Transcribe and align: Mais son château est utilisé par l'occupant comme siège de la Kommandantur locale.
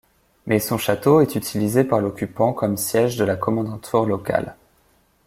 Mais 0.47 0.57
son 0.57 0.79
château 0.79 1.21
est 1.21 1.35
utilisé 1.35 1.83
par 1.83 1.99
l'occupant 2.01 2.53
comme 2.53 2.75
siège 2.75 3.17
de 3.17 3.23
la 3.23 3.35
Kommandantur 3.35 4.07
locale. 4.07 4.55